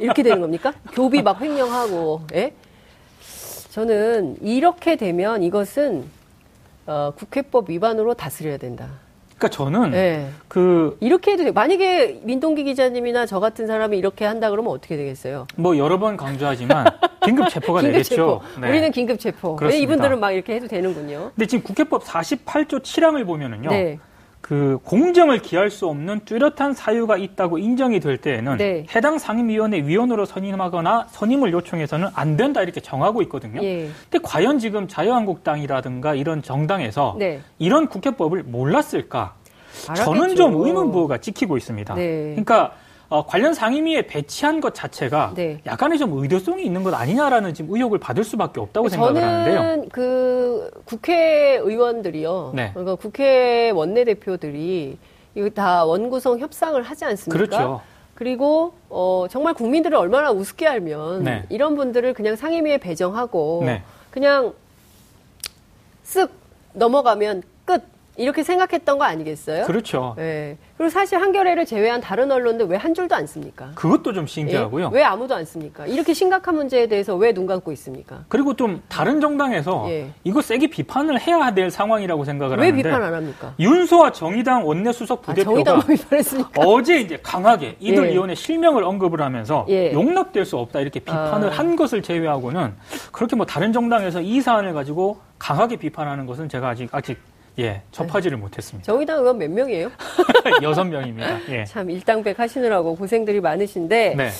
이렇게 0.00 0.22
되는 0.22 0.40
겁니까? 0.40 0.72
교비 0.92 1.22
막 1.22 1.40
횡령하고, 1.40 2.22
예? 2.34 2.52
저는 3.70 4.36
이렇게 4.42 4.96
되면 4.96 5.42
이것은 5.42 6.04
어, 6.86 7.12
국회법 7.16 7.70
위반으로 7.70 8.14
다스려야 8.14 8.56
된다. 8.58 8.88
그러니까 9.44 9.48
저는 9.48 9.90
네. 9.90 10.30
그 10.48 10.96
이렇게 11.00 11.32
해도 11.32 11.44
돼. 11.44 11.50
만약에 11.50 12.20
민동기 12.22 12.64
기자님이나 12.64 13.26
저 13.26 13.40
같은 13.40 13.66
사람이 13.66 13.98
이렇게 13.98 14.24
한다 14.24 14.50
그러면 14.50 14.72
어떻게 14.72 14.96
되겠어요? 14.96 15.46
뭐 15.56 15.76
여러 15.76 15.98
번 15.98 16.16
강조하지만 16.16 16.86
긴급 17.24 17.48
체포가 17.50 17.80
긴급 17.80 17.92
되겠죠. 17.92 18.14
체포. 18.14 18.60
네. 18.60 18.68
우리는 18.70 18.90
긴급 18.90 19.20
체포. 19.20 19.56
그렇습니다. 19.56 19.82
이분들은 19.82 20.20
막 20.20 20.32
이렇게 20.32 20.54
해도 20.54 20.66
되는군요. 20.66 21.32
근데 21.34 21.46
지금 21.46 21.62
국회법 21.64 22.04
48조 22.04 22.80
7항을 22.80 23.26
보면은요. 23.26 23.70
네. 23.70 23.98
그 24.44 24.78
공정을 24.84 25.38
기할 25.38 25.70
수 25.70 25.86
없는 25.86 26.26
뚜렷한 26.26 26.74
사유가 26.74 27.16
있다고 27.16 27.56
인정이 27.56 27.98
될 27.98 28.18
때에는 28.18 28.58
네. 28.58 28.84
해당 28.94 29.18
상임위원회 29.18 29.86
위원으로 29.86 30.26
선임하거나 30.26 31.06
선임을 31.08 31.50
요청해서는 31.50 32.08
안 32.12 32.36
된다 32.36 32.60
이렇게 32.60 32.82
정하고 32.82 33.22
있거든요. 33.22 33.62
예. 33.62 33.88
근데 34.10 34.22
과연 34.22 34.58
지금 34.58 34.86
자유한국당이라든가 34.86 36.14
이런 36.14 36.42
정당에서 36.42 37.16
네. 37.18 37.40
이런 37.58 37.88
국회법을 37.88 38.42
몰랐을까? 38.42 39.32
알았겠죠. 39.88 40.04
저는 40.04 40.36
좀 40.36 40.62
의문부호가 40.62 41.16
찍히고 41.16 41.56
있습니다. 41.56 41.94
네. 41.94 42.24
그러니까 42.32 42.72
어, 43.08 43.26
관련 43.26 43.54
상임위에 43.54 44.06
배치한 44.06 44.60
것 44.60 44.74
자체가 44.74 45.32
네. 45.34 45.60
약간의 45.66 45.98
좀 45.98 46.18
의도성이 46.18 46.64
있는 46.64 46.82
것 46.82 46.94
아니냐라는 46.94 47.54
지금 47.54 47.74
의혹을 47.74 47.98
받을 47.98 48.24
수밖에 48.24 48.60
없다고 48.60 48.88
생각을 48.88 49.22
하는데요. 49.22 49.56
저는 49.56 49.88
그 49.90 50.70
국회의원들이요. 50.84 52.52
네. 52.54 52.70
그러니까 52.72 52.94
국회 52.96 53.70
원내대표들이 53.70 54.98
이거 55.34 55.50
다 55.50 55.84
원구성 55.84 56.38
협상을 56.38 56.80
하지 56.82 57.04
않습니까? 57.04 57.44
그렇죠. 57.44 57.80
그리고 58.14 58.74
어, 58.88 59.26
정말 59.28 59.54
국민들을 59.54 59.96
얼마나 59.96 60.30
우습게 60.30 60.66
알면 60.66 61.24
네. 61.24 61.44
이런 61.50 61.74
분들을 61.74 62.14
그냥 62.14 62.36
상임위에 62.36 62.78
배정하고 62.78 63.62
네. 63.66 63.82
그냥 64.10 64.54
쓱 66.04 66.30
넘어가면 66.72 67.42
끝 67.64 67.82
이렇게 68.16 68.42
생각했던 68.44 68.98
거 68.98 69.04
아니겠어요? 69.04 69.64
그렇죠. 69.64 70.14
네. 70.16 70.56
그리고 70.76 70.88
사실 70.90 71.20
한겨레를 71.20 71.66
제외한 71.66 72.00
다른 72.00 72.30
언론들 72.30 72.66
왜 72.66 72.76
한 72.84 72.92
줄도 72.92 73.14
안 73.14 73.26
씁니까? 73.26 73.70
그것도 73.76 74.12
좀 74.12 74.26
신기하고요. 74.26 74.90
예? 74.92 74.96
왜 74.96 75.02
아무도 75.02 75.34
안 75.34 75.44
씁니까? 75.46 75.86
이렇게 75.86 76.12
심각한 76.12 76.54
문제에 76.54 76.86
대해서 76.86 77.14
왜 77.16 77.32
눈 77.32 77.46
감고 77.46 77.72
있습니까? 77.72 78.24
그리고 78.28 78.54
좀 78.54 78.82
다른 78.88 79.20
정당에서 79.22 79.86
예. 79.88 80.10
이거 80.22 80.42
세게 80.42 80.66
비판을 80.68 81.18
해야 81.20 81.52
될 81.54 81.70
상황이라고 81.70 82.24
생각을 82.24 82.58
왜 82.58 82.66
하는데 82.66 82.76
왜 82.76 82.82
비판 82.82 83.02
안 83.02 83.14
합니까? 83.14 83.54
윤소아 83.58 84.12
정의당 84.12 84.66
원내수석 84.66 85.20
아, 85.20 85.32
부대표가 85.32 85.72
아, 85.72 86.60
어제 86.66 87.00
이제 87.00 87.18
강하게 87.22 87.76
이들 87.80 88.04
예. 88.04 88.10
의원의 88.10 88.36
실명을 88.36 88.84
언급을 88.84 89.22
하면서 89.22 89.64
예. 89.70 89.92
용납될 89.92 90.44
수 90.44 90.58
없다 90.58 90.80
이렇게 90.80 91.00
비판을 91.00 91.48
아. 91.48 91.52
한 91.52 91.74
것을 91.76 92.02
제외하고는 92.02 92.74
그렇게 93.12 93.34
뭐 93.34 93.46
다른 93.46 93.72
정당에서 93.72 94.20
이 94.20 94.40
사안을 94.42 94.74
가지고 94.74 95.18
강하게 95.38 95.76
비판하는 95.76 96.26
것은 96.26 96.48
제가 96.50 96.68
아직 96.68 96.88
아직 96.92 97.16
예, 97.58 97.82
접하지를 97.92 98.36
네. 98.36 98.42
못했습니다. 98.42 98.84
정의당 98.84 99.20
의원 99.20 99.38
몇 99.38 99.50
명이에요? 99.50 99.90
여섯 100.62 100.84
명입니다. 100.84 101.38
예. 101.50 101.64
참 101.64 101.90
일당백 101.90 102.38
하시느라고 102.38 102.96
고생들이 102.96 103.40
많으신데. 103.40 104.14
네. 104.16 104.30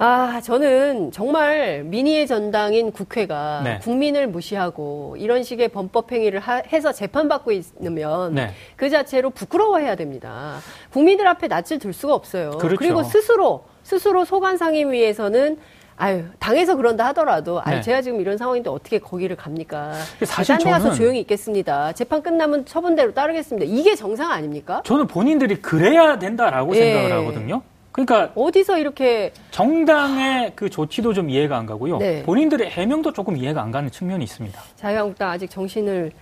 아, 0.00 0.40
저는 0.40 1.10
정말 1.10 1.82
민의의 1.82 2.28
전당인 2.28 2.92
국회가 2.92 3.62
네. 3.64 3.78
국민을 3.82 4.28
무시하고 4.28 5.16
이런 5.18 5.42
식의 5.42 5.70
범법 5.70 6.12
행위를 6.12 6.38
하, 6.38 6.62
해서 6.72 6.92
재판받고 6.92 7.50
있으면 7.50 8.34
네. 8.34 8.52
그 8.76 8.90
자체로 8.90 9.30
부끄러워해야 9.30 9.96
됩니다. 9.96 10.60
국민들 10.92 11.26
앞에 11.26 11.48
낯을 11.48 11.80
들 11.80 11.92
수가 11.92 12.14
없어요. 12.14 12.50
그렇죠. 12.58 12.76
그리고 12.76 13.02
스스로 13.02 13.64
스스로 13.82 14.24
소관 14.24 14.56
상임위에서는 14.56 15.58
아유 15.98 16.24
당에서 16.38 16.76
그런다 16.76 17.06
하더라도 17.08 17.60
아유 17.64 17.76
네. 17.76 17.82
제가 17.82 18.02
지금 18.02 18.20
이런 18.20 18.38
상황인데 18.38 18.70
어떻게 18.70 18.98
거기를 19.00 19.34
갑니까? 19.36 19.92
사실 20.24 20.56
딴데 20.56 20.70
가서 20.70 20.94
조용히 20.94 21.20
있겠습니다. 21.20 21.92
재판 21.92 22.22
끝나면 22.22 22.64
처분대로 22.64 23.12
따르겠습니다. 23.12 23.66
이게 23.68 23.96
정상 23.96 24.30
아닙니까? 24.30 24.80
저는 24.84 25.08
본인들이 25.08 25.56
그래야 25.56 26.18
된다라고 26.18 26.74
예. 26.76 26.80
생각을 26.80 27.12
하거든요. 27.12 27.62
그러니까 27.90 28.30
어디서 28.36 28.78
이렇게 28.78 29.32
정당의 29.50 30.52
그 30.54 30.70
조치도 30.70 31.14
좀 31.14 31.30
이해가 31.30 31.58
안 31.58 31.66
가고요. 31.66 31.98
네. 31.98 32.22
본인들의 32.22 32.70
해명도 32.70 33.12
조금 33.12 33.36
이해가 33.36 33.60
안 33.60 33.72
가는 33.72 33.90
측면이 33.90 34.22
있습니다. 34.22 34.60
자유한국당 34.76 35.30
아직 35.30 35.50
정신을 35.50 36.12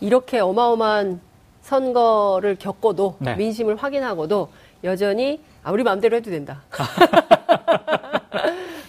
이렇게 0.00 0.38
어마어마한 0.38 1.20
선거를 1.62 2.54
겪고도 2.56 3.16
네. 3.18 3.34
민심을 3.34 3.74
확인하고도 3.74 4.48
여전히 4.84 5.40
아, 5.64 5.72
우리 5.72 5.82
마음대로 5.82 6.16
해도 6.16 6.30
된다. 6.30 6.62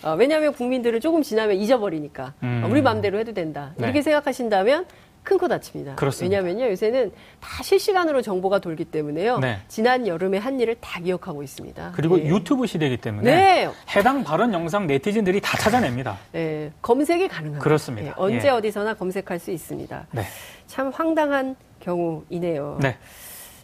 어, 0.05 0.13
왜냐하면 0.13 0.53
국민들을 0.53 0.99
조금 0.99 1.23
지나면 1.23 1.57
잊어버리니까 1.57 2.35
음. 2.43 2.63
우리 2.69 2.83
마음대로 2.83 3.17
해도 3.17 3.33
된다. 3.33 3.73
네. 3.75 3.85
이렇게 3.85 4.03
생각하신다면 4.03 4.85
큰코 5.23 5.47
다칩니다. 5.47 5.95
그렇습니다. 5.95 6.37
왜냐하면요 6.37 6.69
요새는 6.71 7.11
다 7.39 7.63
실시간으로 7.63 8.21
정보가 8.21 8.59
돌기 8.59 8.85
때문에요. 8.85 9.39
네. 9.39 9.57
지난 9.67 10.05
여름에 10.05 10.37
한 10.37 10.59
일을 10.59 10.75
다 10.79 11.01
기억하고 11.01 11.41
있습니다. 11.41 11.93
그리고 11.95 12.17
네. 12.17 12.27
유튜브 12.27 12.67
시대이기 12.67 12.97
때문에 12.97 13.35
네. 13.35 13.69
해당 13.95 14.23
발언 14.23 14.53
영상 14.53 14.85
네티즌들이 14.85 15.41
다 15.41 15.57
찾아냅니다. 15.57 16.19
네, 16.31 16.71
검색이 16.83 17.27
가능합니다. 17.27 17.63
그렇습니다. 17.63 18.09
네, 18.09 18.13
언제 18.15 18.47
예. 18.47 18.51
어디서나 18.51 18.93
검색할 18.93 19.39
수 19.39 19.49
있습니다. 19.49 20.05
네. 20.11 20.21
참 20.67 20.91
황당한 20.93 21.55
경우이네요. 21.79 22.77
네. 22.79 22.95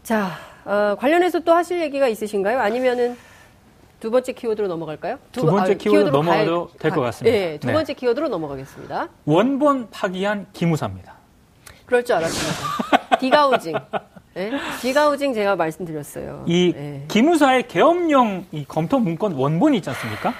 자 0.01 0.31
어, 0.65 0.95
관련해서 0.97 1.41
또 1.41 1.53
하실 1.53 1.79
얘기가 1.81 2.07
있으신가요? 2.07 2.59
아니면은 2.59 3.15
두 4.01 4.09
번째 4.09 4.33
키워드로 4.33 4.67
넘어갈까요? 4.67 5.17
두, 5.31 5.41
두 5.41 5.45
번째 5.47 5.73
아, 5.73 5.75
키워드 5.75 6.09
넘어가도 6.09 6.71
될 6.79 6.91
것 6.91 7.01
같습니다. 7.01 7.37
네, 7.37 7.57
두 7.59 7.67
네. 7.67 7.73
번째 7.73 7.93
키워드로 7.93 8.27
넘어가겠습니다. 8.29 9.07
원본 9.25 9.89
파기한 9.91 10.47
기무사입니다. 10.53 11.13
그럴 11.85 12.03
줄 12.03 12.15
알았습니다. 12.15 13.17
degaussing. 13.21 13.75
네? 14.33 14.51
degaussing 14.81 15.33
제가 15.35 15.55
말씀드렸어요. 15.55 16.45
이 16.47 16.73
네. 16.75 17.05
기무사의 17.09 17.67
계엄령 17.67 18.47
이 18.51 18.65
검토 18.67 18.97
문건 18.97 19.33
원본이 19.33 19.77
있지 19.77 19.89
않습니까? 19.91 20.33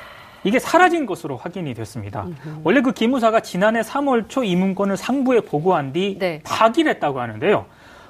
이게 0.44 0.58
사라진 0.58 1.06
것으로 1.06 1.38
확인이 1.38 1.76
됐습니다. 1.76 2.24
음흠. 2.24 2.62
원래 2.64 2.82
그 2.82 2.94
기무사가 2.94 3.42
지난해 3.42 3.82
3월 3.82 4.28
초 4.28 4.44
이 4.44 4.56
문건을 4.56 4.98
상부에 4.98 5.42
보고한 5.42 5.94
뒤 5.94 6.18
네. 6.18 6.42
파기를 6.44 6.90
했다고 6.96 7.20
하는데요. 7.22 7.68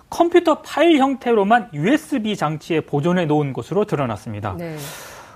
컴퓨터 0.10 0.62
파일 0.62 0.98
형태로만 1.00 1.72
USB 1.74 2.38
장치에 2.38 2.82
보존해 2.82 3.26
놓은 3.26 3.52
것으로 3.52 3.84
드러났습니다. 3.84 4.56
네. 4.58 4.78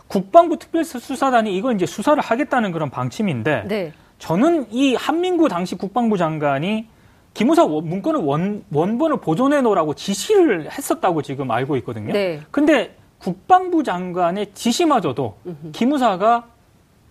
국방부 0.07 0.57
특별수사단이 0.57 1.55
이거 1.55 1.71
이제 1.71 1.85
수사를 1.85 2.21
하겠다는 2.21 2.71
그런 2.71 2.89
방침인데 2.89 3.63
네. 3.67 3.93
저는 4.19 4.67
이 4.71 4.95
한민구 4.95 5.49
당시 5.49 5.75
국방부 5.75 6.17
장관이 6.17 6.87
기무사 7.33 7.65
문건을 7.65 8.21
원, 8.21 8.63
원본을 8.71 9.17
보존해 9.17 9.61
놓으라고 9.61 9.93
지시를 9.93 10.71
했었다고 10.71 11.21
지금 11.21 11.51
알고 11.51 11.75
있거든요. 11.77 12.13
네. 12.13 12.41
근데 12.51 12.95
국방부 13.17 13.83
장관의 13.83 14.51
지시마저도 14.53 15.37
기무사가 15.73 16.45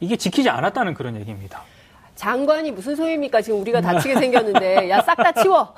이게 0.01 0.17
지키지 0.17 0.49
않았다는 0.49 0.95
그런 0.95 1.17
얘기입니다. 1.17 1.63
장관이 2.15 2.71
무슨 2.71 2.95
소리입니까? 2.95 3.43
지금 3.43 3.61
우리가 3.61 3.81
다치게 3.81 4.15
생겼는데 4.21 4.89
야 4.89 5.01
싹 5.03 5.17
다 5.17 5.33
치워 5.33 5.75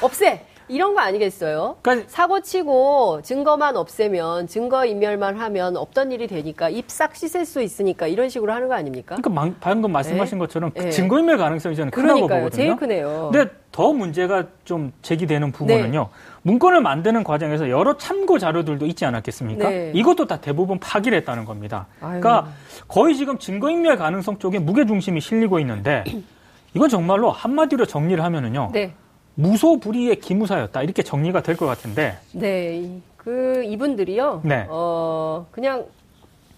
없애 0.00 0.46
이런 0.68 0.94
거 0.94 1.00
아니겠어요? 1.00 1.76
그러니까 1.82 2.08
사고 2.08 2.40
치고 2.40 3.20
증거만 3.22 3.76
없애면 3.76 4.46
증거 4.46 4.84
인멸만 4.84 5.36
하면 5.38 5.76
없던 5.76 6.12
일이 6.12 6.26
되니까 6.26 6.68
입싹 6.68 7.14
씻을 7.16 7.44
수 7.44 7.62
있으니까 7.62 8.06
이런 8.06 8.28
식으로 8.28 8.52
하는 8.52 8.68
거 8.68 8.74
아닙니까? 8.74 9.16
그러니까 9.16 9.56
방금 9.60 9.92
말씀하신 9.92 10.38
네. 10.38 10.44
것처럼 10.44 10.70
그 10.72 10.82
네. 10.84 10.90
증거 10.90 11.18
인멸 11.18 11.38
가능성이 11.38 11.76
저는 11.76 11.90
크다고 11.90 12.20
보거든요. 12.20 12.50
제일 12.50 12.76
크네요. 12.76 13.30
근데 13.32 13.50
더 13.72 13.92
문제가 13.92 14.44
좀 14.64 14.92
제기되는 15.02 15.50
부분은요. 15.52 16.00
네. 16.00 16.08
문건을 16.42 16.80
만드는 16.82 17.24
과정에서 17.24 17.70
여러 17.70 17.96
참고 17.96 18.38
자료들도 18.38 18.86
있지 18.86 19.04
않았겠습니까? 19.04 19.68
네. 19.68 19.92
이것도 19.94 20.26
다 20.26 20.40
대부분 20.40 20.78
파기를 20.78 21.16
했다는 21.18 21.44
겁니다. 21.44 21.86
아유. 22.00 22.20
그러니까 22.20 22.52
거의 22.88 23.16
지금 23.16 23.38
증거 23.38 23.70
인멸 23.70 23.96
가능성 23.96 24.38
쪽에 24.38 24.58
무게 24.58 24.84
중심이 24.86 25.20
실리고 25.20 25.58
있는데 25.60 26.04
이건 26.74 26.88
정말로 26.88 27.30
한마디로 27.30 27.86
정리를 27.86 28.22
하면은요. 28.22 28.70
네. 28.72 28.94
무소불위의 29.34 30.16
기무사였다 30.16 30.82
이렇게 30.82 31.02
정리가 31.02 31.42
될 31.42 31.56
것 31.56 31.66
같은데. 31.66 32.18
네, 32.32 33.00
그 33.16 33.62
이분들이요. 33.64 34.42
네. 34.44 34.66
어 34.68 35.46
그냥 35.50 35.86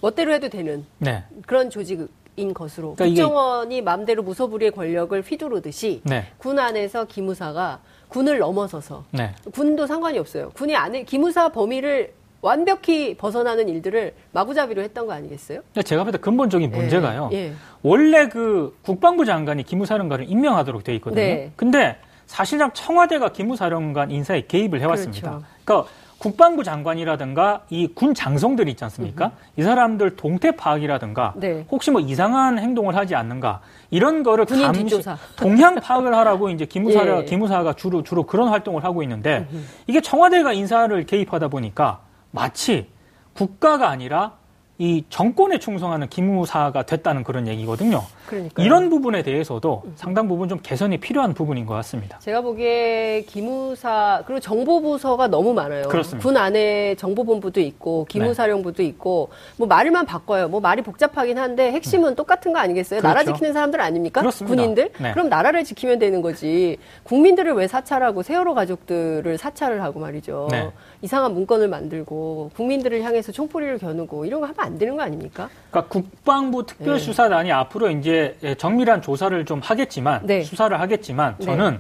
멋대로 0.01 0.33
해도 0.33 0.49
되는 0.49 0.85
네. 0.99 1.25
그런 1.47 1.71
조직 1.71 2.09
인 2.37 2.53
것으로 2.53 2.95
그러니까 2.97 3.23
국정원이 3.23 3.81
마음대로 3.81 4.25
무소불위의 4.25 4.73
권력을 4.73 5.21
휘두르듯이 5.23 6.01
네. 6.05 6.27
군 6.39 6.59
안에서 6.59 7.05
기무사가 7.05 7.79
군을 8.09 8.39
넘어서서 8.39 9.05
네. 9.13 9.31
군도 9.53 9.87
상관이 9.87 10.19
없어요. 10.19 10.51
군이 10.55 10.75
안에 10.75 11.05
기무사 11.05 11.51
범위를 11.51 12.13
완벽히 12.43 13.17
벗어나는 13.17 13.69
일들을 13.69 14.15
마구잡이로 14.33 14.83
했던 14.83 15.07
거 15.07 15.13
아니겠어요? 15.13 15.61
제가 15.85 16.03
볼때 16.03 16.19
근본적인 16.19 16.73
예, 16.73 16.77
문제가요. 16.77 17.31
예, 17.33 17.37
예. 17.37 17.53
원래 17.83 18.29
그 18.29 18.77
국방부 18.83 19.25
장관이 19.25 19.63
기무사령관을 19.63 20.29
임명하도록 20.29 20.83
돼 20.83 20.95
있거든요. 20.97 21.21
네. 21.23 21.53
근데 21.57 21.97
사실상 22.27 22.71
청와대가 22.73 23.29
기무사령관 23.31 24.11
인사에 24.11 24.43
개입을 24.47 24.81
해왔습니다. 24.81 25.31
그렇죠. 25.31 25.45
그러니까 25.65 25.91
국방부 26.19 26.65
장관이라든가 26.65 27.65
이 27.71 27.89
군 27.95 28.15
장성들 28.15 28.69
있지 28.71 28.83
않습니까? 28.85 29.27
음흠. 29.27 29.35
이 29.61 29.63
사람들 29.63 30.17
동태 30.17 30.57
파악이라든가 30.57 31.35
네. 31.37 31.67
혹시 31.71 31.91
뭐 31.91 32.01
이상한 32.01 32.59
행동을 32.59 32.97
하지 32.97 33.15
않는가 33.15 33.61
이런 33.91 34.23
거를 34.23 34.47
감시 34.47 34.85
뒷조사. 34.85 35.19
동향 35.37 35.75
파악을 35.77 36.15
하라고 36.15 36.49
이제 36.51 36.65
기무사가 36.65 37.21
예. 37.23 37.25
기무사가 37.25 37.75
주로 37.75 38.03
주로 38.03 38.23
그런 38.25 38.49
활동을 38.49 38.85
하고 38.85 39.03
있는데 39.03 39.47
음흠. 39.53 39.63
이게 39.87 40.01
청와대가 40.01 40.53
인사를 40.55 41.05
개입하다 41.05 41.49
보니까 41.49 42.01
마치 42.31 42.89
국가가 43.35 43.91
아니라 43.91 44.33
이 44.79 45.05
정권에 45.09 45.59
충성하는 45.61 46.09
기무사가 46.09 46.83
됐다는 46.83 47.23
그런 47.23 47.47
얘기거든요. 47.47 48.03
그러니까요. 48.27 48.67
이런 48.67 48.91
부분에 48.91 49.23
대해서도 49.23 49.83
음. 49.85 49.93
상당 49.95 50.27
부분 50.27 50.49
좀 50.49 50.59
개선이 50.61 50.99
필요한 50.99 51.33
부분인 51.33 51.65
것 51.65 51.75
같습니다. 51.75 52.19
제가 52.19 52.41
보기에 52.41 53.23
기무사 53.29 54.25
그리고 54.27 54.41
정보부서가 54.41 55.29
너무 55.29 55.55
많아요. 55.55 55.87
그렇습니다. 55.89 56.27
군 56.27 56.37
안에 56.37 56.97
정보본부도 56.97 57.61
있고 57.61 58.07
기무사령부도 58.09 58.83
네. 58.83 58.89
있고 58.89 59.29
뭐 59.57 59.69
말만 59.69 60.07
바꿔요. 60.07 60.49
뭐 60.49 60.61
말이 60.61 60.83
복잡하긴 60.83 61.39
한데 61.39 61.71
핵심은 61.71 62.11
음. 62.11 62.15
똑같은 62.17 62.53
거 62.53 62.59
아니겠어요? 62.59 63.01
그렇죠. 63.01 63.15
나라 63.17 63.25
지키는 63.25 63.53
사람들 63.53 63.81
아닙니까? 63.81 64.23
그렇습니다. 64.23 64.57
군인들? 64.57 64.91
네. 64.99 65.13
그럼 65.13 65.29
나라를 65.29 65.63
지키면 65.63 66.01
되는 66.01 66.21
거지. 66.21 66.79
국민들을 67.05 67.53
왜 67.53 67.69
사찰하고 67.69 68.25
세월호 68.25 68.55
가족들을 68.55 69.39
사찰을 69.39 69.83
하고 69.85 70.01
말이죠. 70.01 70.49
네. 70.51 70.73
이상한 71.05 71.35
문건을 71.35 71.69
만들고 71.69 72.51
국민들을 72.57 73.03
향해서 73.03 73.31
총포리를 73.31 73.77
겨누고 73.77 74.25
이런 74.25 74.41
거 74.41 74.47
하면 74.47 74.57
안 74.59 74.79
되는 74.79 74.97
거 74.97 75.03
아닙니까? 75.03 75.51
그러니까 75.71 75.93
국방부 75.93 76.65
특별수사단이 76.65 77.49
네. 77.49 77.53
앞으로 77.53 77.91
이제 77.91 78.39
정밀한 78.57 79.03
조사를 79.03 79.45
좀 79.45 79.61
하겠지만 79.63 80.23
네. 80.25 80.43
수사를 80.43 80.81
하겠지만 80.81 81.37
네. 81.39 81.45
저는 81.45 81.79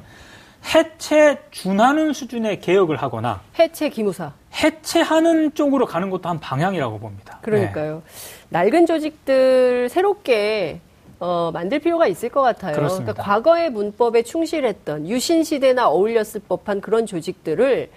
해체 0.74 1.38
준하는 1.50 2.12
수준의 2.12 2.60
개혁을 2.60 2.96
하거나 2.96 3.40
해체 3.58 3.88
기무사 3.88 4.32
해체하는 4.62 5.54
쪽으로 5.54 5.86
가는 5.86 6.10
것도 6.10 6.28
한 6.28 6.38
방향이라고 6.38 6.98
봅니다. 6.98 7.38
그러니까요. 7.40 8.02
낡은 8.50 8.84
조직들 8.84 9.88
새롭게 9.88 10.80
어, 11.18 11.50
만들 11.50 11.78
필요가 11.78 12.06
있을 12.06 12.28
것 12.28 12.42
같아요. 12.42 12.74
그렇습니다. 12.74 13.14
그러니까 13.14 13.22
과거의 13.22 13.70
문법에 13.70 14.22
충실했던 14.22 15.08
유신 15.08 15.44
시대나 15.44 15.88
어울렸을 15.88 16.42
법한 16.46 16.82
그런 16.82 17.06
조직들을 17.06 17.88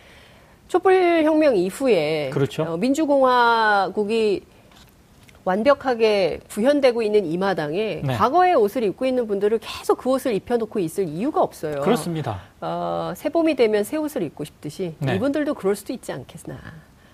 촛불혁명 0.68 1.56
이후에 1.56 2.30
그렇죠. 2.32 2.64
어, 2.64 2.78
민주공화국이 2.78 4.44
완벽하게 5.46 6.42
구현되고 6.50 7.02
있는 7.02 7.26
이 7.26 7.38
마당에 7.38 8.02
네. 8.04 8.16
과거의 8.16 8.54
옷을 8.56 8.84
입고 8.84 9.06
있는 9.06 9.28
분들을 9.28 9.60
계속 9.60 9.98
그 10.00 10.10
옷을 10.10 10.34
입혀놓고 10.34 10.80
있을 10.80 11.08
이유가 11.08 11.42
없어요. 11.42 11.82
그렇습니다. 11.82 12.42
어, 12.60 13.14
새 13.16 13.30
봄이 13.30 13.56
되면 13.56 13.86
새 13.86 13.96
옷을 13.96 14.24
입고 14.24 14.44
싶듯이 14.44 14.96
네. 15.00 15.16
이분들도 15.16 15.54
그럴 15.54 15.78
수도 15.78 15.94
있지 15.94 16.12
않겠나. 16.12 16.60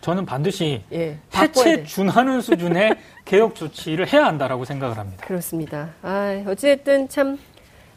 저는 0.01 0.25
반드시 0.25 0.81
예, 0.91 1.17
해체 1.35 1.83
준하는 1.83 2.41
수준의 2.41 2.97
개혁 3.23 3.53
조치를 3.55 4.11
해야 4.11 4.25
한다라고 4.25 4.65
생각을 4.65 4.97
합니다. 4.97 5.25
그렇습니다. 5.25 5.91
아, 6.01 6.43
어찌됐든 6.47 7.09
참 7.09 7.37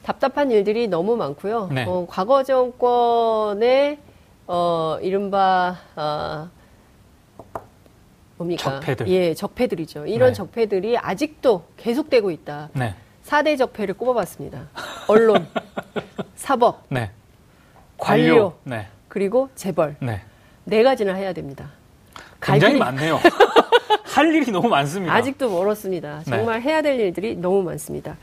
답답한 0.02 0.50
일들이 0.50 0.86
너무 0.86 1.16
많고요. 1.16 1.70
네. 1.72 1.84
어, 1.88 2.06
과거 2.08 2.44
정권의 2.44 3.98
어, 4.46 4.98
이른바, 5.02 5.76
어, 5.96 6.48
뭡니까? 8.36 8.80
적폐들. 8.80 9.08
예, 9.08 9.34
적폐들이죠. 9.34 10.06
이런 10.06 10.28
네. 10.30 10.34
적폐들이 10.34 10.98
아직도 10.98 11.64
계속되고 11.76 12.30
있다. 12.30 12.70
네. 12.74 12.94
4대 13.24 13.58
적폐를 13.58 13.94
꼽아봤습니다. 13.94 14.68
언론, 15.08 15.46
사법, 16.36 16.84
네. 16.88 17.10
관료. 17.96 18.54
네. 18.62 18.86
그리고 19.08 19.48
재벌. 19.56 19.96
네. 20.00 20.22
네 20.64 20.82
가지는 20.82 21.16
해야 21.16 21.32
됩니다. 21.32 21.70
굉장히 22.40 22.74
길이... 22.74 22.85
많네요. 22.85 23.18
할 24.04 24.32
일이 24.35 24.50
너무 24.50 24.68
많습니다. 24.68 25.12
아직도 25.12 25.50
멀었습니다. 25.50 26.18
네. 26.18 26.24
정말 26.24 26.62
해야 26.62 26.82
될 26.82 26.98
일들이 27.00 27.37
너무 27.37 27.62
많습니다. 27.62 28.16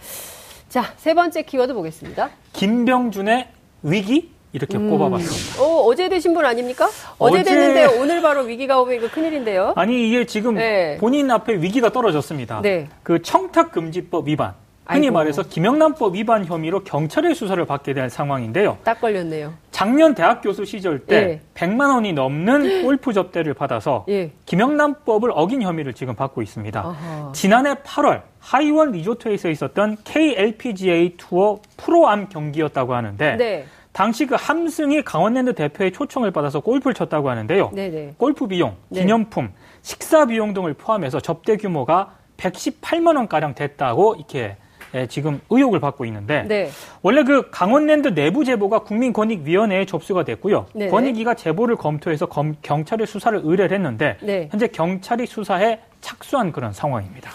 자, 0.69 0.93
세 0.97 1.13
번째 1.13 1.43
키워드 1.43 1.73
보겠습니다. 1.73 2.29
김병준의 2.53 3.49
위기? 3.83 4.31
이렇게 4.53 4.77
음. 4.77 4.89
꼽아봤습니다. 4.89 5.61
어, 5.63 5.81
어제 5.87 6.07
되신 6.07 6.33
분 6.33 6.45
아닙니까? 6.45 6.87
어제, 7.17 7.39
어제 7.39 7.43
됐는데 7.43 7.99
오늘 7.99 8.21
바로 8.21 8.43
위기가 8.43 8.79
오면 8.79 8.95
이거 8.95 9.09
큰일인데요. 9.09 9.73
아니 9.75 10.07
이게 10.07 10.25
지금 10.25 10.55
네. 10.55 10.97
본인 10.99 11.29
앞에 11.29 11.55
위기가 11.61 11.91
떨어졌습니다. 11.91 12.61
네. 12.61 12.87
그 13.01 13.21
청탁금지법 13.21 14.27
위반. 14.27 14.53
흔히 14.85 15.07
아이고. 15.07 15.13
말해서 15.13 15.43
김영란법 15.43 16.13
위반 16.15 16.43
혐의로 16.45 16.83
경찰의 16.83 17.35
수사를 17.35 17.63
받게 17.65 17.93
된 17.93 18.09
상황인데요. 18.09 18.77
딱 18.83 18.99
걸렸네요. 18.99 19.53
작년 19.71 20.13
대학 20.13 20.41
교수 20.41 20.65
시절 20.65 20.99
때 20.99 21.15
예. 21.15 21.41
100만 21.55 21.93
원이 21.93 22.11
넘는 22.11 22.83
골프 22.83 23.13
접대를 23.13 23.53
받아서 23.53 24.05
예. 24.09 24.31
김영란법을 24.45 25.31
어긴 25.33 25.61
혐의를 25.61 25.93
지금 25.93 26.15
받고 26.15 26.41
있습니다. 26.41 26.79
아하. 26.81 27.31
지난해 27.33 27.75
8월 27.75 28.23
하이원 28.39 28.91
리조트에서 28.91 29.49
있었던 29.49 29.97
KLPGA 30.03 31.15
투어 31.15 31.59
프로암 31.77 32.27
경기였다고 32.27 32.93
하는데 32.93 33.35
네. 33.37 33.65
당시 33.93 34.25
그 34.25 34.35
함승이 34.35 35.03
강원랜드 35.03 35.53
대표의 35.53 35.91
초청을 35.91 36.31
받아서 36.31 36.59
골프를 36.59 36.95
쳤다고 36.95 37.29
하는데요. 37.29 37.71
네네. 37.73 38.15
골프 38.17 38.47
비용, 38.47 38.75
네. 38.89 39.01
기념품, 39.01 39.45
네. 39.45 39.51
식사 39.83 40.25
비용 40.25 40.53
등을 40.53 40.73
포함해서 40.73 41.19
접대 41.19 41.57
규모가 41.57 42.15
118만 42.37 43.15
원 43.15 43.27
가량 43.27 43.53
됐다고 43.53 44.15
이렇게 44.15 44.57
예, 44.95 45.07
지금 45.07 45.41
의혹을 45.49 45.79
받고 45.79 46.05
있는데 46.05 46.43
네. 46.43 46.69
원래 47.01 47.23
그 47.23 47.49
강원랜드 47.49 48.13
내부 48.13 48.45
제보가 48.45 48.79
국민권익위원회에 48.79 49.85
접수가 49.85 50.23
됐고요. 50.23 50.67
네네. 50.73 50.91
권익위가 50.91 51.35
제보를 51.35 51.75
검토해서 51.75 52.27
검, 52.27 52.55
경찰에 52.61 53.05
수사를 53.05 53.39
의뢰를 53.43 53.75
했는데 53.75 54.17
네. 54.21 54.47
현재 54.51 54.67
경찰이 54.67 55.25
수사에 55.25 55.79
착수한 56.01 56.51
그런 56.51 56.73
상황입니다. 56.73 57.31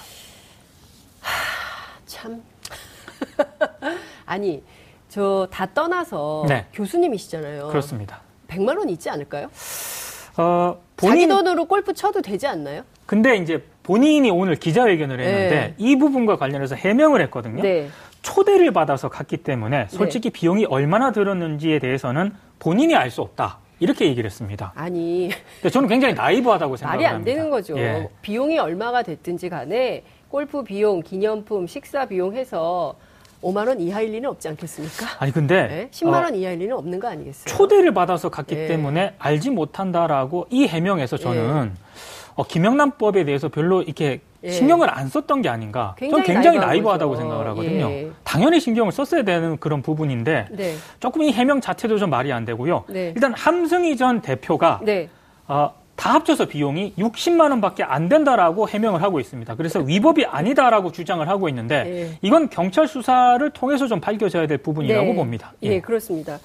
하, 1.21 2.01
참 2.07 2.43
아니 4.27 4.63
저 5.09 5.49
다 5.51 5.67
떠나서 5.73 6.45
네. 6.49 6.67
교수님이시잖아요. 6.73 7.69
그렇습니다. 7.69 8.21
100만 8.49 8.79
원 8.79 8.89
있지 8.91 9.09
않을까요? 9.11 9.49
어, 10.37 10.79
본인... 10.97 11.29
자기 11.29 11.43
돈으로 11.45 11.65
골프 11.65 11.93
쳐도 11.93 12.23
되지 12.23 12.47
않나요? 12.47 12.83
근데 13.07 13.37
이제 13.37 13.65
본인이 13.83 14.31
오늘 14.31 14.57
기자회견을 14.57 15.21
했는데 15.21 15.51
네. 15.51 15.75
이 15.79 15.97
부분과 15.97 16.37
관련해서 16.37 16.75
해명을 16.75 17.21
했거든요. 17.23 17.63
네. 17.63 17.89
초대를 18.23 18.73
받아서 18.73 19.09
갔기 19.09 19.39
때문에 19.39 19.79
네. 19.79 19.87
솔직히 19.89 20.31
네. 20.31 20.33
비용이 20.41 20.65
얼마나 20.67 21.13
들었는지에 21.13 21.79
대해서는 21.79 22.35
본인이 22.59 22.95
알 22.95 23.11
수 23.11 23.23
없다. 23.23 23.59
이렇게 23.81 24.07
얘기를 24.07 24.29
했습니다. 24.29 24.73
아니. 24.75 25.31
근데 25.63 25.71
저는 25.71 25.89
굉장히 25.89 26.15
나이브하다고 26.15 26.77
생각합니다. 26.77 27.11
말이 27.11 27.17
안 27.17 27.25
되는 27.25 27.49
거죠. 27.49 27.79
예. 27.79 28.09
비용이 28.23 28.59
얼마가 28.59 29.05
됐든지 29.05 29.49
간에 29.49 30.03
골프 30.29 30.65
비용, 30.65 31.01
기념품, 31.01 31.67
식사 31.69 32.05
비용 32.05 32.35
해서 32.35 32.97
5만 33.43 33.69
원 33.69 33.81
이하일 33.81 34.13
리는 34.13 34.29
없지 34.29 34.49
않겠습니까? 34.49 35.07
아니 35.19 35.33
근데 35.33 35.69
네? 35.69 35.89
10만 35.91 36.25
원 36.25 36.35
어, 36.35 36.37
이하일 36.37 36.59
리는 36.59 36.77
없는 36.77 36.99
거 36.99 37.09
아니겠어요? 37.09 37.45
초대를 37.47 37.95
받아서 37.95 38.29
갔기 38.29 38.55
네. 38.55 38.67
때문에 38.67 39.15
알지 39.19 39.51
못한다라고 39.51 40.47
이 40.51 40.67
해명에서 40.67 41.17
저는 41.17 41.73
네. 41.75 41.81
어, 42.35 42.45
김영란법에 42.45 43.25
대해서 43.25 43.49
별로 43.49 43.83
이렇게 43.83 44.21
예. 44.45 44.51
신경을 44.51 44.89
안 44.89 45.09
썼던 45.09 45.43
게 45.43 45.49
아닌가. 45.49 45.97
굉장히 45.99 46.25
저는 46.25 46.35
굉장히 46.35 46.59
나이브하다고 46.59 47.17
생각을 47.17 47.47
하거든요. 47.49 47.91
예. 47.91 48.11
당연히 48.23 48.61
신경을 48.61 48.93
썼어야 48.93 49.25
되는 49.25 49.57
그런 49.59 49.83
부분인데 49.83 50.47
네. 50.53 50.75
조금 51.01 51.23
이 51.23 51.33
해명 51.33 51.61
자체도 51.61 51.99
좀 51.99 52.11
말이 52.11 52.33
안 52.33 52.45
되고요. 52.45 52.85
네. 52.89 53.13
일단 53.17 53.35
함승희 53.35 53.97
전 53.97 54.21
대표가 54.21 54.81
네. 54.85 55.09
어, 55.49 55.75
다 55.99 56.15
합쳐서 56.15 56.47
비용이 56.47 56.95
60만 56.97 57.51
원밖에 57.51 57.83
안 57.83 58.09
된다라고 58.09 58.69
해명을 58.69 59.03
하고 59.03 59.19
있습니다. 59.19 59.57
그래서 59.57 59.81
위법이 59.81 60.27
아니다라고 60.27 60.93
주장을 60.93 61.29
하고 61.29 61.49
있는데 61.49 61.83
네. 61.83 62.19
이건 62.23 62.49
경찰 62.51 62.87
수사를 62.87 63.51
통해서 63.51 63.89
좀 63.89 64.01
밝혀져야 64.01 64.47
될 64.47 64.59
부분이라고 64.59 65.09
네. 65.09 65.15
봅니다. 65.17 65.53
예. 65.65 65.71
예, 65.71 65.81
그렇습니다. 65.81 66.39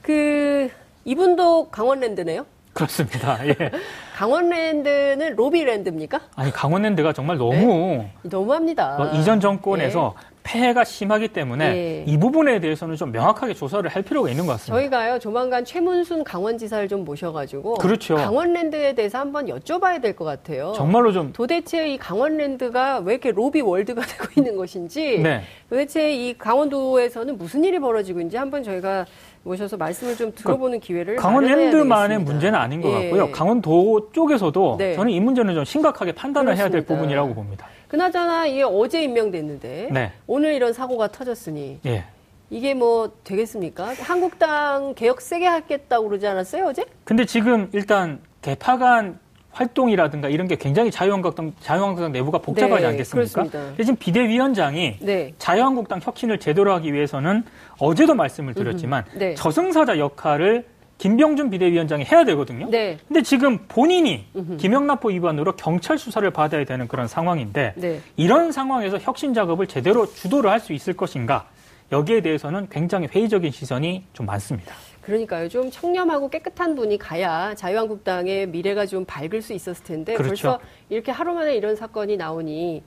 그 0.00 0.70
이분도 1.04 1.70
강원랜드네요. 1.70 2.46
그렇습니다. 2.72 3.44
예. 3.48 3.56
강원랜드는 4.14 5.34
로비랜드입니까? 5.34 6.20
아니 6.36 6.52
강원랜드가 6.52 7.12
정말 7.12 7.36
너무 7.36 7.56
네? 7.56 8.12
너무합니다. 8.22 8.96
어, 8.96 9.10
이전 9.16 9.40
정권에서 9.40 10.14
예. 10.16 10.33
폐해가 10.44 10.84
심하기 10.84 11.28
때문에 11.28 11.64
예. 11.74 12.04
이 12.06 12.18
부분에 12.18 12.60
대해서는 12.60 12.96
좀 12.96 13.10
명확하게 13.10 13.54
조사를 13.54 13.88
할 13.90 14.02
필요가 14.02 14.28
있는 14.28 14.44
것 14.46 14.52
같습니다. 14.52 14.78
저희가요 14.78 15.18
조만간 15.18 15.64
최문순 15.64 16.22
강원지사를 16.22 16.86
좀 16.86 17.04
모셔가지고 17.04 17.74
그렇죠. 17.74 18.14
강원랜드에 18.16 18.92
대해서 18.94 19.18
한번 19.18 19.46
여쭤봐야 19.46 20.00
될 20.00 20.14
것 20.14 20.24
같아요. 20.24 20.72
정말로 20.76 21.10
좀 21.12 21.32
도대체 21.32 21.88
이 21.88 21.96
강원랜드가 21.98 22.98
왜 23.00 23.14
이렇게 23.14 23.32
로비 23.32 23.62
월드가 23.62 24.02
되고 24.06 24.26
있는 24.36 24.56
것인지 24.56 25.18
네. 25.18 25.40
도대체 25.68 26.12
이 26.14 26.36
강원도에서는 26.38 27.36
무슨 27.38 27.64
일이 27.64 27.78
벌어지고 27.80 28.20
있는지 28.20 28.36
한번 28.36 28.62
저희가 28.62 29.06
모셔서 29.42 29.76
말씀을 29.76 30.14
좀 30.16 30.32
들어보는 30.34 30.78
그러니까 30.80 30.86
기회를 30.86 31.16
강원랜드만의 31.16 32.18
문제는 32.20 32.58
아닌 32.58 32.80
것 32.80 32.90
예. 32.90 33.04
같고요. 33.10 33.32
강원도 33.32 34.10
쪽에서도 34.12 34.76
네. 34.78 34.94
저는 34.94 35.10
이 35.10 35.18
문제는 35.20 35.54
좀 35.54 35.64
심각하게 35.64 36.12
판단을 36.12 36.54
그렇습니다. 36.54 36.62
해야 36.62 36.70
될 36.70 36.86
부분이라고 36.86 37.34
봅니다. 37.34 37.66
그나저나 37.94 38.46
이게 38.46 38.64
어제 38.64 39.04
임명됐는데 39.04 39.90
네. 39.92 40.12
오늘 40.26 40.54
이런 40.54 40.72
사고가 40.72 41.06
터졌으니 41.08 41.78
예. 41.86 42.04
이게 42.50 42.74
뭐 42.74 43.12
되겠습니까? 43.22 43.94
한국당 44.00 44.94
개혁 44.96 45.20
세게 45.20 45.46
하겠다고 45.46 46.08
그러지 46.08 46.26
않았어요 46.26 46.66
어제? 46.66 46.84
근데 47.04 47.24
지금 47.24 47.70
일단 47.72 48.18
개파간 48.42 49.20
활동이라든가 49.52 50.28
이런 50.28 50.48
게 50.48 50.56
굉장히 50.56 50.90
자유한국당 50.90 51.52
자유한국당 51.60 52.10
내부가 52.10 52.38
복잡하지 52.38 52.82
네, 52.82 52.88
않겠습니까? 52.88 53.42
그렇습니다. 53.44 53.76
지금 53.76 53.94
비대위원장이 53.94 54.96
네. 55.00 55.32
자유한국당 55.38 56.00
혁신을 56.02 56.40
제대로 56.40 56.72
하기 56.72 56.92
위해서는 56.92 57.44
어제도 57.78 58.16
말씀을 58.16 58.54
드렸지만 58.54 59.04
네. 59.14 59.36
저승사자 59.36 60.00
역할을 60.00 60.66
김병준 60.98 61.50
비대위원장이 61.50 62.04
해야 62.04 62.24
되거든요. 62.24 62.68
네. 62.70 62.98
근데 63.08 63.22
지금 63.22 63.58
본인이 63.68 64.26
김영란법 64.58 65.10
위반으로 65.12 65.56
경찰 65.56 65.98
수사를 65.98 66.28
받아야 66.30 66.64
되는 66.64 66.86
그런 66.88 67.08
상황인데 67.08 67.74
네. 67.76 68.00
이런 68.16 68.52
상황에서 68.52 68.98
혁신 68.98 69.34
작업을 69.34 69.66
제대로 69.66 70.06
주도를 70.06 70.50
할 70.50 70.60
수 70.60 70.72
있을 70.72 70.94
것인가? 70.94 71.46
여기에 71.92 72.22
대해서는 72.22 72.68
굉장히 72.70 73.06
회의적인 73.14 73.50
시선이 73.50 74.04
좀 74.14 74.24
많습니다. 74.24 74.72
그러니까요. 75.02 75.50
좀 75.50 75.70
청렴하고 75.70 76.30
깨끗한 76.30 76.74
분이 76.74 76.96
가야 76.96 77.54
자유한국당의 77.54 78.48
미래가 78.48 78.86
좀 78.86 79.04
밝을 79.04 79.42
수 79.42 79.52
있었을 79.52 79.84
텐데 79.84 80.14
그렇죠. 80.14 80.28
벌써 80.30 80.60
이렇게 80.88 81.12
하루 81.12 81.34
만에 81.34 81.54
이런 81.54 81.76
사건이 81.76 82.16
나오니 82.16 82.82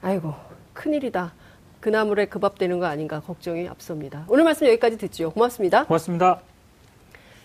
아이고 0.00 0.32
큰일이다. 0.72 1.34
그나물에 1.80 2.24
그밥 2.26 2.56
되는 2.58 2.78
거 2.78 2.86
아닌가 2.86 3.20
걱정이 3.20 3.68
앞섭니다. 3.68 4.24
오늘 4.28 4.44
말씀 4.44 4.66
여기까지 4.66 4.96
듣죠. 4.96 5.30
고맙습니다. 5.30 5.84
고맙습니다. 5.84 6.40